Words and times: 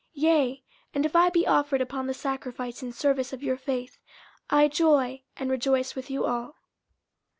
50:002:017 0.17 0.21
Yea, 0.23 0.63
and 0.95 1.05
if 1.05 1.15
I 1.15 1.29
be 1.29 1.45
offered 1.45 1.79
upon 1.79 2.07
the 2.07 2.15
sacrifice 2.15 2.81
and 2.81 2.91
service 2.95 3.33
of 3.33 3.43
your 3.43 3.55
faith, 3.55 3.99
I 4.49 4.67
joy, 4.67 5.21
and 5.37 5.51
rejoice 5.51 5.93
with 5.95 6.09
you 6.09 6.25
all. 6.25 6.55